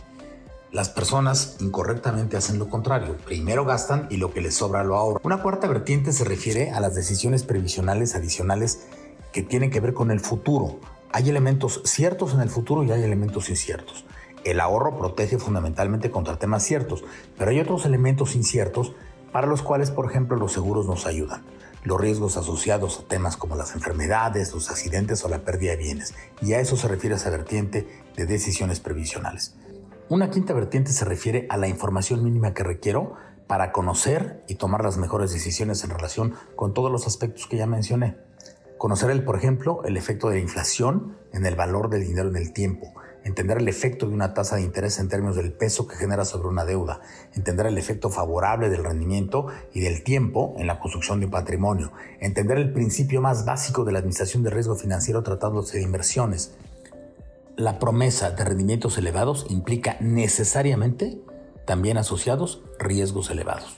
[0.71, 3.17] Las personas incorrectamente hacen lo contrario.
[3.25, 5.21] Primero gastan y lo que les sobra lo ahorran.
[5.25, 8.87] Una cuarta vertiente se refiere a las decisiones previsionales adicionales
[9.33, 10.79] que tienen que ver con el futuro.
[11.11, 14.05] Hay elementos ciertos en el futuro y hay elementos inciertos.
[14.45, 17.03] El ahorro protege fundamentalmente contra temas ciertos,
[17.37, 18.93] pero hay otros elementos inciertos
[19.33, 21.43] para los cuales, por ejemplo, los seguros nos ayudan.
[21.83, 26.13] Los riesgos asociados a temas como las enfermedades, los accidentes o la pérdida de bienes.
[26.41, 29.53] Y a eso se refiere esa vertiente de decisiones previsionales.
[30.11, 33.13] Una quinta vertiente se refiere a la información mínima que requiero
[33.47, 37.65] para conocer y tomar las mejores decisiones en relación con todos los aspectos que ya
[37.65, 38.17] mencioné.
[38.77, 42.35] Conocer, el, por ejemplo, el efecto de la inflación en el valor del dinero en
[42.35, 42.93] el tiempo,
[43.23, 46.49] entender el efecto de una tasa de interés en términos del peso que genera sobre
[46.49, 46.99] una deuda,
[47.33, 51.93] entender el efecto favorable del rendimiento y del tiempo en la construcción de un patrimonio,
[52.19, 56.53] entender el principio más básico de la administración de riesgo financiero tratándose de inversiones.
[57.57, 61.19] La promesa de rendimientos elevados implica necesariamente
[61.65, 63.77] también asociados riesgos elevados.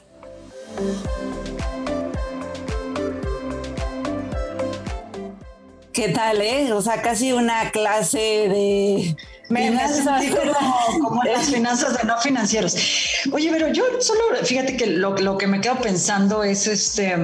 [5.92, 6.74] ¿Qué tal, eh?
[6.74, 9.16] O sea, casi una clase de...
[9.50, 10.34] Me, sentí
[11.00, 12.76] como, las finanzas de no financieros.
[13.32, 17.16] Oye, pero yo solo, fíjate que lo, lo que me quedo pensando es este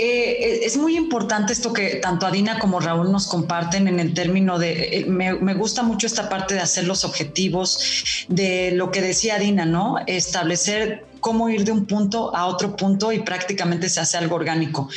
[0.00, 4.56] eh, es muy importante esto que tanto Adina como Raúl nos comparten en el término
[4.56, 9.34] de, eh, me, gusta mucho esta parte de hacer los objetivos, de lo que decía
[9.34, 9.96] Adina, ¿no?
[10.06, 14.88] Establecer cómo ir de un punto a otro punto y prácticamente se hace algo orgánico.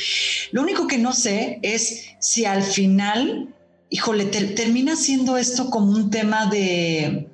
[0.52, 3.52] Lo único que no sé es si al final,
[3.90, 7.26] híjole, termina siendo esto como un tema de,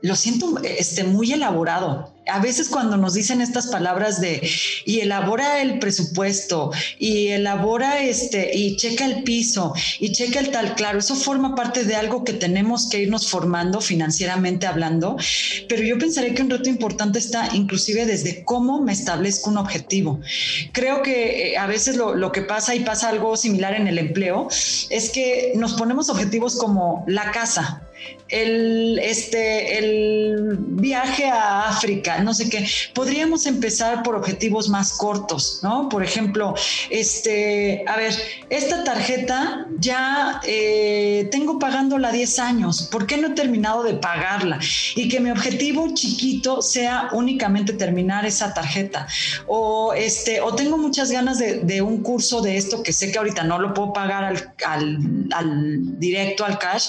[0.00, 4.48] lo siento, este, muy elaborado a veces cuando nos dicen estas palabras de
[4.84, 10.74] y elabora el presupuesto y elabora este y checa el piso y checa el tal,
[10.74, 15.16] claro, eso forma parte de algo que tenemos que irnos formando financieramente hablando,
[15.68, 20.20] pero yo pensaría que un reto importante está inclusive desde cómo me establezco un objetivo.
[20.72, 23.98] Creo que eh, a veces lo, lo que pasa y pasa algo similar en el
[23.98, 24.48] empleo
[24.90, 27.82] es que nos ponemos objetivos como la casa,
[28.28, 32.66] el, este, el viaje a África, no sé qué.
[32.94, 35.88] Podríamos empezar por objetivos más cortos, ¿no?
[35.88, 36.54] Por ejemplo,
[36.90, 38.14] este, a ver,
[38.50, 44.58] esta tarjeta ya eh, tengo pagándola 10 años, ¿por qué no he terminado de pagarla?
[44.96, 49.06] Y que mi objetivo chiquito sea únicamente terminar esa tarjeta.
[49.46, 53.42] O, este, o tengo muchas ganas de, un curso de esto que sé que ahorita
[53.42, 56.86] no lo puedo pagar al, al directo, al cash,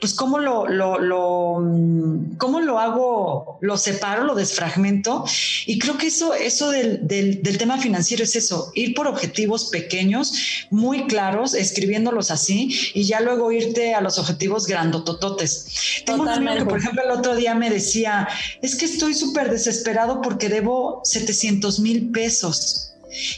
[0.00, 5.24] pues cómo lo lo, mm, cómo lo hago, lo separo, lo desfragmento.
[5.66, 10.66] Y creo que eso, eso del, del, tema financiero es eso, ir por objetivos pequeños,
[10.70, 16.02] muy claros, escribiéndolos así, y ya luego irte a los objetivos grandotototes.
[16.06, 18.28] Tengo un amigo que, por ejemplo, el otro día me decía,
[18.62, 22.86] es que estoy súper desesperado porque debo 700 mil pesos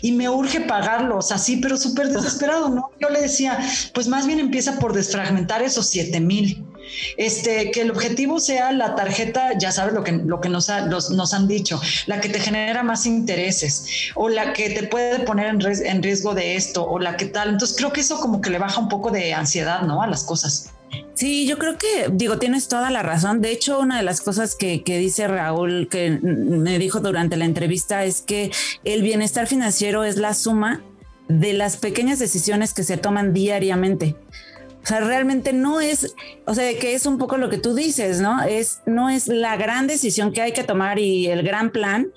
[0.02, 2.90] y me urge pagarlos así, pero súper desesperado, ¿no?
[3.00, 3.58] Yo le decía,
[3.94, 6.64] pues más bien empieza por desfragmentar esos 7 mil
[7.16, 11.34] este, que el objetivo sea la tarjeta, ya sabes lo que, lo que nos, nos
[11.34, 16.02] han dicho, la que te genera más intereses o la que te puede poner en,
[16.02, 17.50] riesgo de esto o la que tal.
[17.50, 20.02] Entonces creo que eso como que le baja un poco de ansiedad, ¿no?
[20.02, 20.72] A las cosas.
[21.14, 23.40] Sí, yo creo que, digo, tienes toda la razón.
[23.40, 28.04] De hecho, una de las cosas que, dice Raúl, que me dijo durante la entrevista,
[28.04, 28.50] es que
[28.84, 30.82] el bienestar financiero es la suma
[31.28, 34.16] de las pequeñas decisiones que se toman diariamente.
[34.82, 36.14] O sea, realmente no es,
[36.46, 38.42] o sea, que es un poco lo que tú dices, ¿no?
[38.42, 42.12] Es, no es la gran decisión que hay que tomar y el gran plan,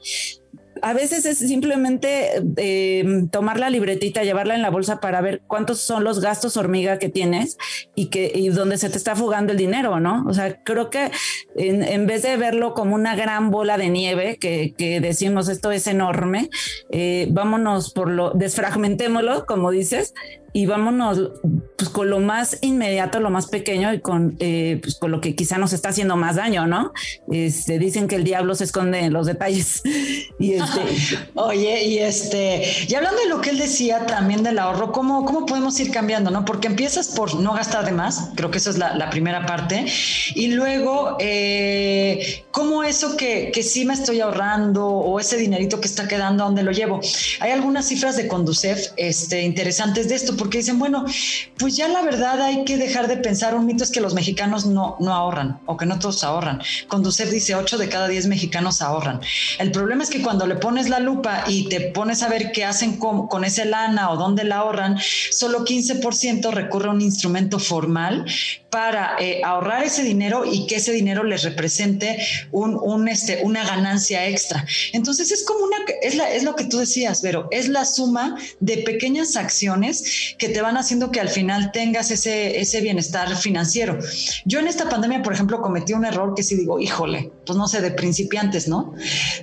[0.81, 5.79] a veces es simplemente eh, tomar la libretita, llevarla en la bolsa para ver cuántos
[5.79, 7.57] son los gastos hormiga que tienes
[7.95, 10.25] y que y donde se te está fugando el dinero, ¿no?
[10.27, 11.11] O sea, creo que
[11.55, 16.49] en, vez de verlo como una gran bola de nieve que, decimos esto es enorme,
[16.91, 20.13] eh, vámonos por lo, desfragmentémoslo, como dices,
[20.53, 21.31] y vámonos
[21.77, 25.35] pues, con lo más inmediato, lo más pequeño y con, eh, pues, con lo que
[25.35, 26.93] quizá nos está haciendo más daño, ¿no?
[27.31, 29.81] Este, dicen que el diablo se esconde en los detalles.
[30.39, 30.81] y este...
[31.35, 35.45] Oye, y este, y hablando de lo que él decía también del ahorro, ¿cómo, cómo
[35.45, 36.45] podemos ir cambiando, no?
[36.45, 39.85] Porque empiezas por no gastar de más, creo que esa es la, primera parte,
[40.35, 45.87] y luego, eh, ¿cómo eso que, que sí me estoy ahorrando o ese dinerito que
[45.87, 47.01] está quedando, ¿a dónde lo llevo?
[47.41, 51.05] Hay algunas cifras de Conducef este, interesantes de esto porque dicen, bueno,
[51.59, 54.65] pues ya la verdad hay que dejar de pensar, un mito es que los mexicanos
[54.65, 56.63] no, no ahorran o que no todos ahorran.
[56.87, 59.21] Conducef dice 8 de cada 10 mexicanos ahorran.
[59.59, 62.65] El problema es que cuando le pones la lupa y te pones a ver qué
[62.65, 64.97] hacen con, con ese lana o dónde la ahorran,
[65.29, 68.25] solo 15% recurre a un instrumento formal
[68.71, 72.17] para eh, ahorrar ese dinero y que ese dinero les represente
[72.51, 74.65] un, este, una ganancia extra.
[74.93, 78.37] Entonces es como una, es, la, es lo que tú decías, pero es la suma
[78.61, 83.99] de pequeñas acciones que te van haciendo que al final tengas ese, ese bienestar financiero.
[84.45, 87.67] Yo en esta pandemia, por ejemplo, cometí un error que sí digo, híjole, pues no
[87.67, 88.93] sé, de principiantes, ¿no?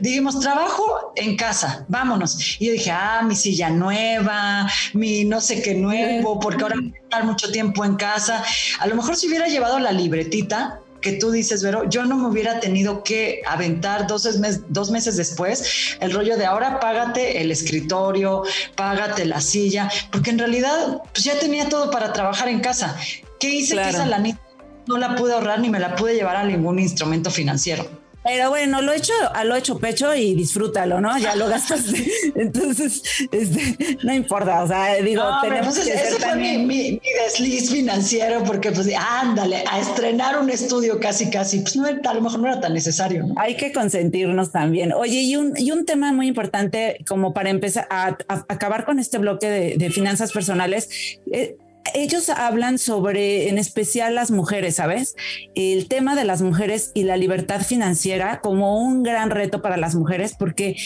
[0.01, 2.57] Dijimos, trabajo en casa, vámonos.
[2.59, 6.95] Y yo dije, ah, mi silla nueva, mi no sé qué nuevo, porque ahora voy
[6.97, 8.43] a estar mucho tiempo en casa.
[8.81, 12.29] A lo mejor si hubiera llevado la libretita, que tú dices, Vero, yo no me
[12.29, 14.29] hubiera tenido que aventar dos,
[14.69, 18.43] dos meses después el rollo de ahora págate el escritorio,
[18.75, 22.97] págate la silla, porque en realidad pues ya tenía todo para trabajar en casa.
[23.39, 24.41] ¿Qué hice que esa lanita
[24.87, 27.89] no la pude ahorrar ni me la pude llevar a ningún instrumento financiero?
[28.29, 31.17] Pero bueno, lo hecho a lo hecho pecho y disfrútalo, ¿no?
[31.19, 32.07] Ya lo gastaste.
[32.35, 34.63] Entonces, este, no importa.
[34.63, 39.81] O sea, digo, tenemos pues, que ese fue mi, desliz financiero, porque pues ándale, a
[39.81, 43.27] estrenar un estudio casi, casi, pues no, a lo mejor no era tan necesario.
[43.27, 43.35] ¿no?
[43.39, 44.93] Hay que consentirnos también.
[44.93, 49.17] Oye, y un, y un tema muy importante, como para empezar a, acabar con este
[49.17, 51.19] bloque de, de finanzas personales.
[51.33, 51.57] Eh,
[51.95, 55.17] ellos hablan sobre, en especial las mujeres, ¿sabes?
[55.55, 59.95] El tema de las mujeres y la libertad financiera como un gran reto para las
[59.95, 60.77] mujeres, porque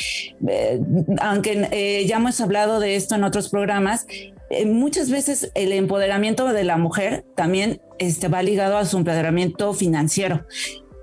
[0.48, 0.80] eh,
[1.20, 4.06] aunque eh, ya hemos hablado de esto en otros programas,
[4.50, 9.74] eh, muchas veces el empoderamiento de la mujer también este, va ligado a su empoderamiento
[9.74, 10.46] financiero.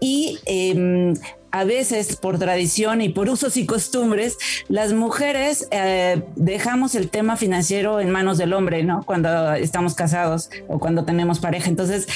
[0.01, 1.13] Y em,
[1.51, 7.37] a veces por tradición y por usos y costumbres, las mujeres eh, dejamos el tema
[7.37, 9.03] financiero en manos del hombre, ¿no?
[9.03, 11.69] Cuando estamos casados o cuando tenemos pareja.
[11.69, 12.07] Entonces,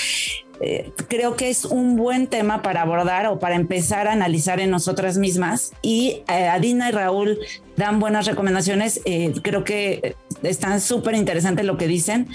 [0.61, 4.69] eh, creo que es un buen tema para abordar o para empezar a analizar en
[4.69, 5.71] nosotras mismas.
[5.81, 7.39] Y eh, Adina y Raúl
[7.75, 9.01] dan buenas recomendaciones.
[9.41, 12.27] creo que están súper interesantes lo que dicen.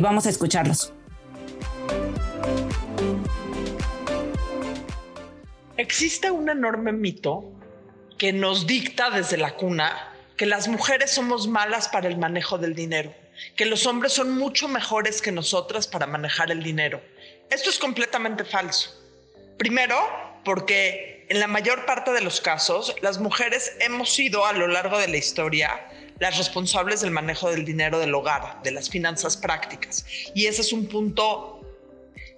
[0.00, 0.92] vamos a escucharlos.
[5.80, 7.42] Existe un enorme mito
[8.18, 12.74] que nos dicta desde la cuna que las mujeres somos malas para el manejo del
[12.74, 13.14] dinero,
[13.56, 17.00] que los hombres son mucho mejores que nosotras para manejar el dinero.
[17.48, 18.90] Esto es completamente falso.
[19.56, 19.96] Primero,
[20.44, 24.98] porque en la mayor parte de los casos, las mujeres hemos sido a lo largo
[24.98, 25.80] de la historia
[26.18, 30.04] las responsables del manejo del dinero del hogar, de las finanzas prácticas.
[30.34, 31.59] Y ese es un punto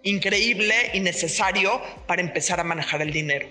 [0.03, 3.49] increíble y necesario para empezar a manejar el dinero.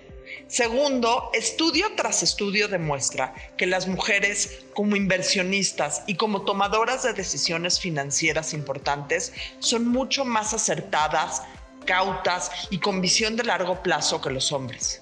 [0.47, 7.79] Segundo, estudio tras estudio demuestra que las mujeres como inversionistas y como tomadoras de decisiones
[7.79, 11.41] financieras importantes son mucho más acertadas,
[11.85, 15.01] cautas y con visión de largo plazo que los hombres.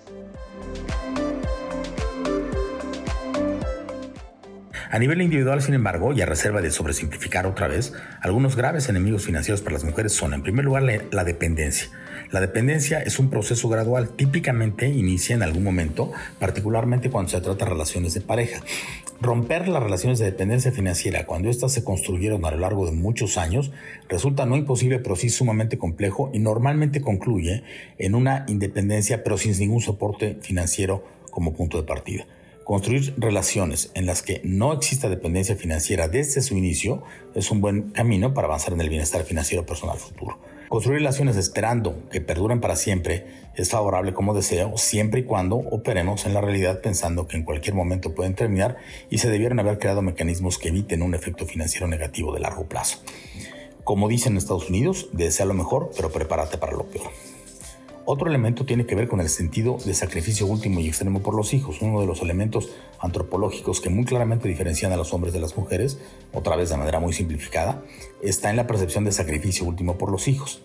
[4.91, 9.23] A nivel individual, sin embargo, y a reserva de sobresimplificar otra vez, algunos graves enemigos
[9.23, 11.89] financieros para las mujeres son, en primer lugar, la dependencia.
[12.31, 17.65] La dependencia es un proceso gradual, típicamente inicia en algún momento, particularmente cuando se trata
[17.65, 18.61] de relaciones de pareja.
[19.21, 23.37] Romper las relaciones de dependencia financiera cuando éstas se construyeron a lo largo de muchos
[23.37, 23.71] años
[24.07, 27.63] resulta no imposible, pero sí sumamente complejo y normalmente concluye
[27.99, 32.25] en una independencia, pero sin ningún soporte financiero como punto de partida.
[32.69, 37.01] Construir relaciones en las que no exista dependencia financiera desde su inicio
[37.33, 40.37] es un buen camino para avanzar en el bienestar financiero personal futuro.
[40.67, 46.27] Construir relaciones esperando que perduren para siempre es favorable como deseo siempre y cuando operemos
[46.27, 48.77] en la realidad pensando que en cualquier momento pueden terminar
[49.09, 52.99] y se debieron haber creado mecanismos que eviten un efecto financiero negativo de largo plazo.
[53.83, 57.09] Como dicen en Estados Unidos, desea lo mejor, pero prepárate para lo peor.
[58.11, 61.53] Otro elemento tiene que ver con el sentido de sacrificio último y extremo por los
[61.53, 65.55] hijos, uno de los elementos antropológicos que muy claramente diferencian a los hombres de las
[65.55, 65.99] mujeres,
[66.33, 67.83] otra vez de manera muy simplificada,
[68.23, 70.63] está en la percepción de sacrificio último por los hijos.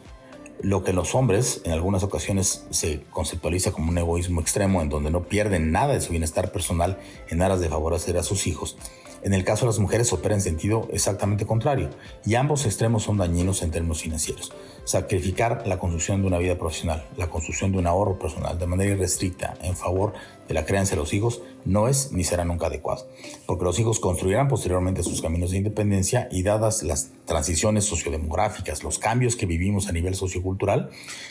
[0.63, 5.11] Lo que los hombres en algunas ocasiones se conceptualiza como un egoísmo extremo en donde
[5.11, 8.79] no pierden nada de su bienestar personal en aras de favorecer a sus hijos,
[9.25, 11.89] en el caso de las mujeres opera en sentido exactamente contrario
[12.27, 14.53] y ambos extremos son dañinos en términos financieros.
[14.85, 18.93] Sacrificar la construcción de una vida profesional, la construcción de un ahorro personal de manera
[18.93, 20.13] irrestricta en favor
[20.47, 23.09] de la crianza de los hijos no es ni será nunca adecuado,
[23.47, 28.99] porque los hijos construirán posteriormente sus caminos de independencia y dadas las transiciones sociodemográficas, los
[28.99, 30.91] cambios que vivimos a nivel sociocultural,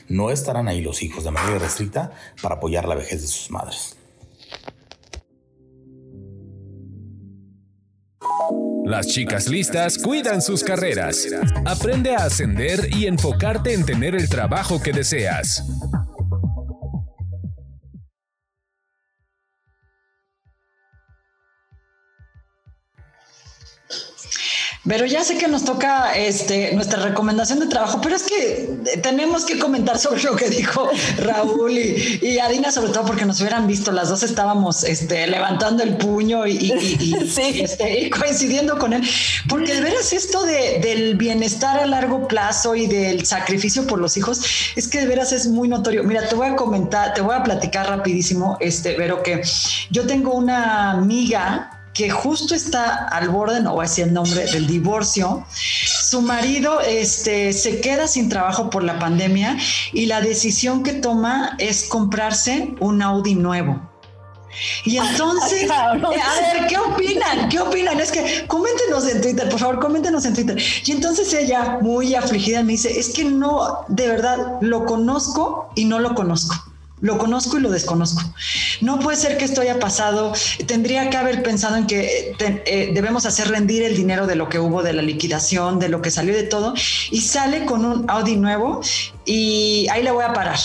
[0.10, 3.98] no estarán ahí los hijos de manera irrestricta para apoyar la vejez de sus madres.
[8.86, 11.28] Las chicas listas cuidan sus carreras.
[11.66, 15.64] Aprende a ascender y enfocarte en tener el trabajo que deseas.
[24.86, 29.46] Pero ya sé que nos toca este, nuestra recomendación de trabajo, pero es que tenemos
[29.46, 33.66] que comentar sobre lo que dijo Raúl y, y Adina, sobre todo porque nos hubieran
[33.66, 36.74] visto, las dos estábamos este, levantando el puño y,
[37.38, 39.04] este, coincidiendo con él,
[39.48, 44.18] porque de veras esto de, del bienestar a largo plazo y del sacrificio por los
[44.18, 44.42] hijos,
[44.76, 46.04] es que de veras es muy notorio.
[46.04, 49.42] Mira, te voy a comentar, te voy a platicar rapidísimo, este, pero que
[49.92, 54.46] yo tengo una amiga que justo está al borde, no voy a decir el nombre,
[54.46, 55.46] del divorcio.
[55.50, 59.58] Su marido este, se queda sin trabajo por la pandemia
[59.92, 63.90] y la decisión que toma es comprarse un Audi nuevo.
[64.86, 67.50] Y entonces, eh, a ver, ¿qué opinan?
[67.50, 68.00] ¿Qué opinan?
[68.00, 70.62] Es que coméntenos en Twitter, por favor, coméntenos en Twitter.
[70.86, 75.86] Y entonces ella, muy afligida, me dice, es que no, de verdad, lo conozco y
[75.86, 76.73] no lo conozco.
[77.04, 78.22] Lo conozco y lo desconozco.
[78.80, 80.32] No puede ser que esto haya pasado.
[80.68, 84.58] Tendría que haber pensado en que eh, debemos hacer rendir el dinero de lo que
[84.58, 86.74] hubo de la liquidación, de lo que salió de todo,
[87.12, 88.80] y sale con un Audi nuevo
[89.26, 90.58] y ahí le voy a parar.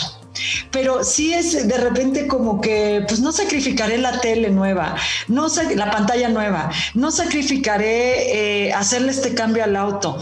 [0.71, 4.95] Pero sí es de repente como que, pues no sacrificaré la tele nueva,
[5.27, 10.21] no la pantalla nueva, no sacrificaré eh, hacerle este cambio al auto.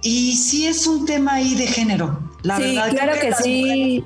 [0.00, 2.18] Y sí es un tema ahí de género.
[2.42, 4.04] La sí, verdad, claro que, sí.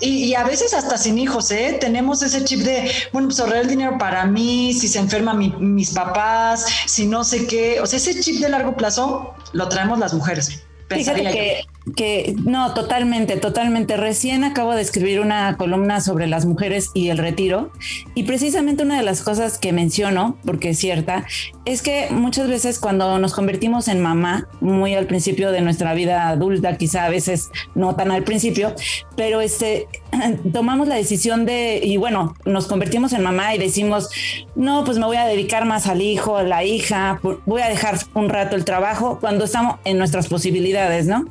[0.00, 1.78] Y, a veces hasta sin hijos, ¿eh?
[1.80, 5.90] Tenemos ese chip de, bueno, pues ahorrar el dinero para mí, si se enferma mis
[5.90, 7.80] papás, si no sé qué.
[7.80, 10.62] O sea, ese chip de largo plazo lo traemos las mujeres.
[10.88, 13.96] Fíjate que, que, no, totalmente, totalmente.
[13.96, 17.70] Recién acabo de escribir una columna sobre las mujeres y el retiro
[18.14, 21.26] y precisamente una de las cosas que menciono, porque es cierta,
[21.64, 26.28] es que muchas veces cuando nos convertimos en mamá, muy al principio de nuestra vida
[26.28, 28.74] adulta, quizá a veces no tan al principio,
[29.16, 29.88] pero este,
[30.52, 34.10] tomamos la decisión de, y bueno, nos convertimos en mamá y decimos,
[34.54, 37.98] no, pues me voy a dedicar más al hijo, a la hija, voy a dejar
[38.14, 41.26] un rato el trabajo cuando estamos en nuestras posibilidades ¿no?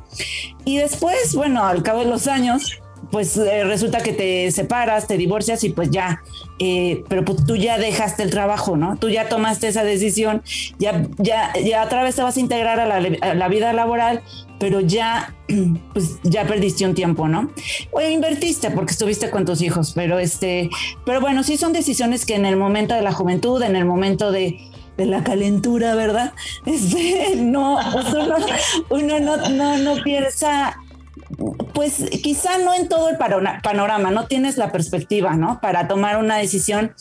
[0.64, 2.80] Y después, bueno, al cabo de los años,
[3.10, 6.22] pues eh, resulta que te separas, te divorcias y pues ya,
[6.58, 8.96] eh, pero pues tú ya dejaste el trabajo, ¿no?
[8.96, 10.42] Tú ya tomaste esa decisión,
[10.78, 13.00] ya, ya, ya otra vez te vas a integrar a
[13.34, 14.22] la, vida laboral,
[14.58, 15.34] pero ya,
[15.92, 17.50] pues ya perdiste un tiempo, ¿no?
[17.92, 20.68] O invertiste porque estuviste con tus hijos, pero este,
[21.04, 24.32] pero bueno, sí son decisiones que en el momento de la juventud, en el momento
[24.32, 24.58] de,
[24.96, 26.32] de la calentura, ¿verdad?
[26.66, 28.06] Este, no, pues
[28.90, 30.76] uno, no, no, no piensa,
[31.74, 35.60] pues quizá no en todo el panorama, no tienes la perspectiva, ¿no?
[35.60, 36.92] Para tomar una decisión.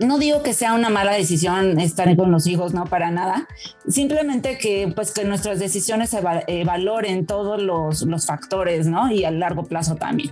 [0.00, 3.48] No digo que sea una mala decisión estar con los hijos, no para nada.
[3.88, 9.10] Simplemente que pues que nuestras decisiones se eh, valoren todos los, los factores, ¿no?
[9.10, 10.30] Y a largo plazo también.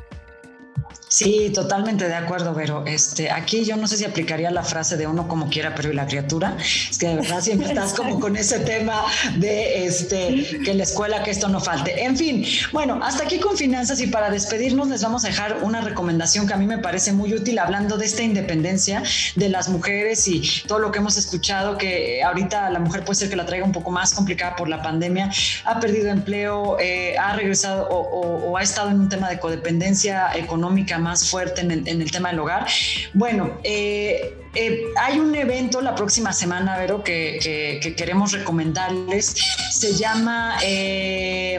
[1.09, 5.07] Sí, totalmente de acuerdo, pero este, aquí yo no sé si aplicaría la frase de
[5.07, 6.57] uno como quiera, pero y la criatura.
[6.59, 9.05] Es que de verdad siempre estás como con ese tema
[9.37, 12.05] de este, que la escuela que esto no falte.
[12.05, 15.81] En fin, bueno, hasta aquí con finanzas y para despedirnos les vamos a dejar una
[15.81, 19.03] recomendación que a mí me parece muy útil hablando de esta independencia
[19.37, 23.31] de las mujeres y todo lo que hemos escuchado, que ahorita la mujer puede ser
[23.31, 25.31] que la traiga un poco más complicada por la pandemia,
[25.65, 30.31] ha perdido empleo, eh, ha regresado o, o ha estado en un tema de codependencia
[30.35, 32.67] económica más fuerte en el, tema del hogar.
[33.15, 39.35] Bueno, eh, eh, hay un evento la próxima semana, Vero, que, queremos recomendarles.
[39.71, 40.57] Se llama...
[40.63, 41.59] Eh,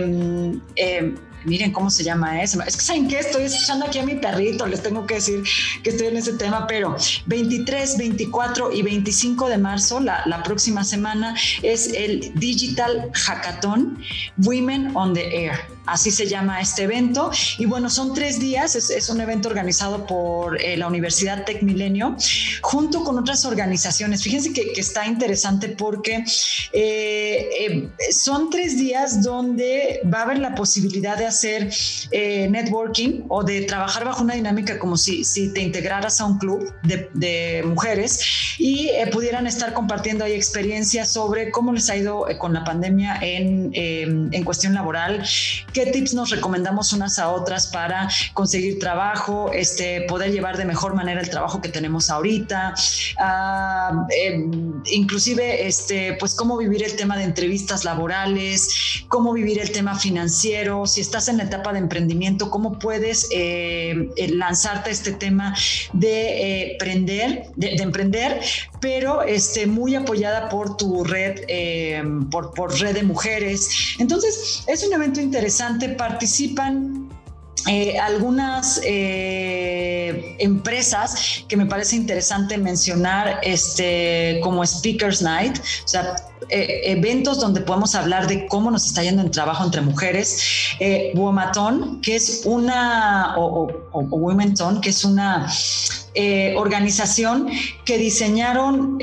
[1.45, 2.61] miren cómo se llama eso.
[2.61, 5.43] Es que saben que estoy escuchando aquí a mi perrito, les tengo que decir
[5.83, 10.83] que estoy en ese tema, pero 23, 24 y 25 de marzo, la, la próxima
[10.83, 13.97] semana, es el Digital Hackathon
[14.37, 17.31] Women on the Air así se llama este evento.
[17.57, 22.15] Y bueno, son tres días, es, un evento organizado por eh, la Universidad Tech Milenio,
[22.61, 24.21] junto con otras organizaciones.
[24.21, 26.23] Fíjense que, está interesante porque
[26.73, 31.71] eh, eh, son tres días donde va a haber la posibilidad de hacer
[32.11, 36.73] networking o de trabajar bajo una dinámica como si, si te integraras a un club
[36.83, 38.21] de, mujeres
[38.57, 43.71] y pudieran estar compartiendo ahí experiencias sobre cómo les ha ido con la pandemia en,
[43.73, 45.23] en cuestión laboral,
[45.77, 50.95] qué tips nos recomendamos unas a otras para conseguir trabajo, este, poder llevar de mejor
[50.95, 52.73] manera el trabajo que tenemos ahorita,
[53.19, 59.71] ah, em, inclusive este, pues cómo vivir el tema de entrevistas laborales, cómo vivir el
[59.71, 65.11] tema financiero, si estás en la etapa de emprendimiento, cómo puedes eh, eh, lanzarte este
[65.11, 65.55] tema
[65.93, 66.77] de eh,
[67.55, 68.41] de, emprender,
[68.79, 71.41] pero este, muy apoyada por tu red,
[72.29, 73.95] por, por red de mujeres.
[73.99, 77.09] Entonces, es un evento interesante participan
[77.67, 86.15] eh, algunas eh, empresas que me parece interesante mencionar este, como Speakers Night, o sea,
[86.49, 90.41] eh, eventos donde podemos hablar de cómo nos está yendo en trabajo entre mujeres.
[90.79, 91.11] Eh,
[92.01, 95.51] que es una, o, o, que es una
[96.55, 97.47] organización
[97.85, 98.97] que diseñaron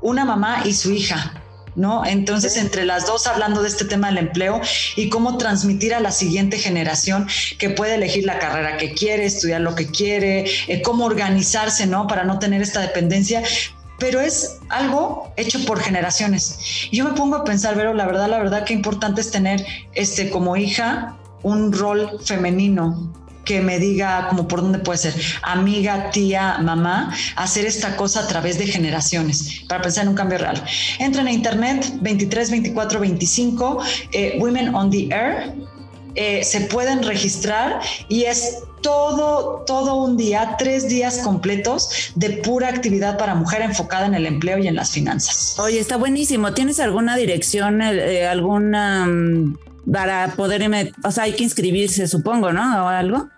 [0.00, 1.42] una mamá y su hija
[1.76, 2.04] ¿no?
[2.04, 4.60] Entonces, entre las dos hablando de este tema del empleo
[4.96, 9.60] y cómo transmitir a la siguiente generación que puede elegir la carrera que quiere, estudiar
[9.60, 12.06] lo que quiere, eh, cómo organizarse, ¿no?
[12.06, 13.42] Para no tener esta dependencia,
[13.98, 16.58] pero es algo hecho por generaciones.
[16.90, 19.64] Yo me pongo a pensar, Vero, la verdad, la verdad, qué importante es tener
[19.94, 23.12] este como hija un rol femenino
[23.46, 28.26] que me diga como por dónde puede ser, amiga, tía, mamá, hacer esta cosa a
[28.26, 30.62] través de generaciones para pensar en un cambio real.
[30.98, 33.82] Entren a internet 23 24 25
[34.38, 35.54] Women on the Air.
[36.18, 42.68] Eh, se pueden registrar y es todo, todo un día, tres días completos de pura
[42.68, 45.58] actividad para mujer enfocada en el empleo y en las finanzas.
[45.58, 46.54] Oye, está buenísimo.
[46.54, 49.58] ¿Tienes alguna dirección, eh, eh, alguna mm,
[49.92, 50.94] para poder?
[51.04, 52.84] O sea, hay que inscribirse, supongo, ¿no?
[52.84, 53.28] O algo.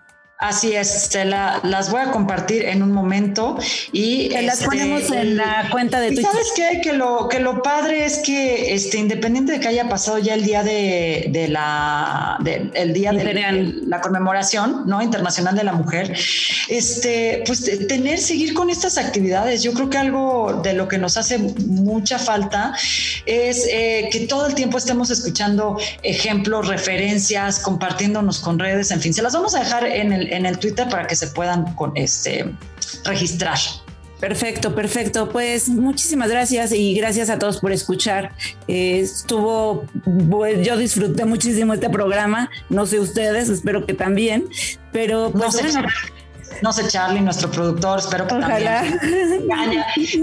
[0.41, 3.57] Así es, se las voy a compartir en un momento
[3.91, 6.31] y las este, ponemos en la cuenta de Twitter.
[6.31, 6.79] ¿Sabes qué?
[6.81, 10.45] Que lo que lo padre es que este independiente de que haya pasado ya el
[10.45, 12.37] día de, la
[12.73, 15.01] el día de la conmemoración, ¿no?
[15.01, 16.17] internacional de la mujer,
[16.69, 19.61] este pues tener seguir con estas actividades.
[19.61, 22.73] Yo creo que algo de lo que nos hace mucha falta
[23.25, 29.13] es eh, que todo el tiempo estemos escuchando ejemplos, referencias, compartiéndonos con redes, en fin,
[29.13, 31.95] se las vamos a dejar en el en el Twitter para que se puedan con,
[31.95, 32.53] este,
[33.05, 33.57] registrar.
[34.19, 35.29] Perfecto, perfecto.
[35.29, 38.33] Pues muchísimas gracias y gracias a todos por escuchar.
[38.67, 39.85] Eh, estuvo,
[40.29, 42.49] pues, yo disfruté muchísimo este programa.
[42.69, 44.49] No sé ustedes, espero que también.
[44.91, 45.69] Pero pues no sé,
[46.87, 48.99] Charlie, nuestro productor, espero que también.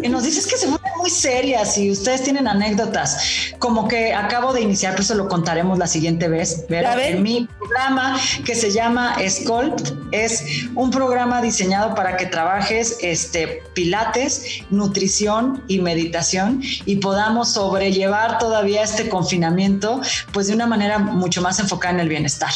[0.03, 3.53] Y nos dices que se vuelven muy serias y ustedes tienen anécdotas.
[3.59, 6.65] Como que acabo de iniciar, pues eso lo contaremos la siguiente vez.
[6.69, 12.99] Pero en mi programa que se llama Sculpt es un programa diseñado para que trabajes
[13.01, 20.01] este, pilates, nutrición y meditación y podamos sobrellevar todavía este confinamiento
[20.33, 22.51] pues de una manera mucho más enfocada en el bienestar.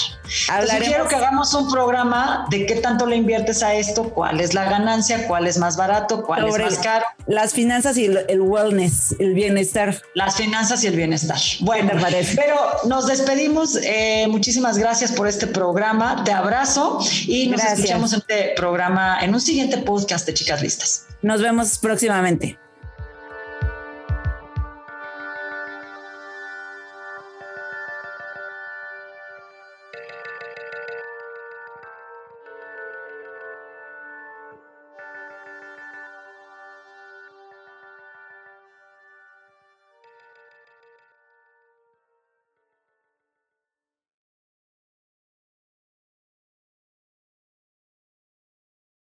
[0.49, 4.55] Entonces, quiero que hagamos un programa de qué tanto le inviertes a esto, cuál es
[4.55, 7.05] la ganancia, cuál es más barato, cuál es más caro.
[7.27, 10.01] Las finanzas y el wellness, el bienestar.
[10.15, 11.39] Las finanzas y el bienestar.
[11.61, 11.93] Bueno,
[12.37, 12.57] pero
[12.87, 13.79] nos despedimos.
[13.83, 16.25] Eh, muchísimas gracias por este programa.
[16.25, 21.07] Te abrazo y nos escuchamos en este programa, en un siguiente podcast de Chicas Listas.
[21.23, 22.59] Nos vemos próximamente.